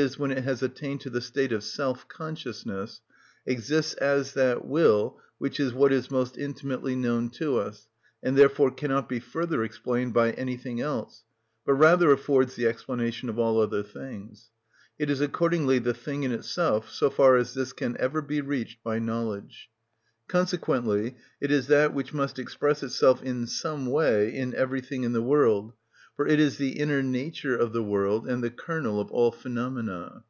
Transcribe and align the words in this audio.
_,when 0.18 0.30
it 0.30 0.44
has 0.44 0.62
attained 0.62 0.98
to 0.98 1.10
the 1.10 1.20
state 1.20 1.52
of 1.52 1.60
self‐ 1.60 2.08
consciousness—exists 2.08 3.92
as 3.96 4.32
that 4.32 4.64
will, 4.64 5.20
which 5.36 5.60
is 5.60 5.74
what 5.74 5.92
is 5.92 6.10
most 6.10 6.38
intimately 6.38 6.96
known 6.96 7.28
to 7.28 7.58
us, 7.58 7.86
and 8.22 8.34
therefore 8.34 8.70
cannot 8.70 9.10
be 9.10 9.20
further 9.20 9.62
explained 9.62 10.14
by 10.14 10.30
anything 10.32 10.80
else, 10.80 11.24
but 11.66 11.74
rather 11.74 12.10
affords 12.12 12.54
the 12.56 12.66
explanation 12.66 13.28
of 13.28 13.38
all 13.38 13.60
other 13.60 13.82
things. 13.82 14.48
It 14.98 15.10
is 15.10 15.20
accordingly 15.20 15.78
the 15.78 15.92
thing 15.92 16.22
in 16.22 16.32
itself 16.32 16.88
so 16.90 17.10
far 17.10 17.36
as 17.36 17.52
this 17.52 17.74
can 17.74 17.94
ever 17.98 18.22
be 18.22 18.40
reached 18.40 18.82
by 18.82 19.00
knowledge. 19.00 19.68
Consequently 20.28 21.14
it 21.42 21.50
is 21.52 21.66
that 21.66 21.92
which 21.92 22.14
must 22.14 22.38
express 22.38 22.82
itself 22.82 23.22
in 23.22 23.46
some 23.46 23.84
way 23.84 24.34
in 24.34 24.54
everything 24.54 25.02
in 25.04 25.12
the 25.12 25.20
world, 25.20 25.74
for 26.16 26.26
it 26.26 26.38
is 26.40 26.58
the 26.58 26.78
inner 26.78 27.02
nature 27.02 27.56
of 27.56 27.72
the 27.72 27.82
world 27.82 28.28
and 28.28 28.44
the 28.44 28.50
kernel 28.50 29.00
of 29.00 29.10
all 29.10 29.32
phenomena. 29.32 30.22